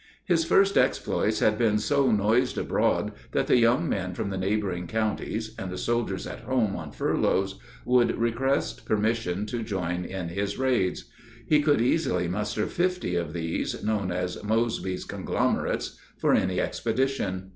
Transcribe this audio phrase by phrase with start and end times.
[0.25, 4.87] His first exploits had been so noised abroad that the young men from the neighboring
[4.87, 10.57] counties and the soldiers at home on furloughs would request permission to join in his
[10.57, 11.05] raids.
[11.45, 17.49] He could easily muster fifty of these, known as "Mosby's Conglomerates," for any expedition.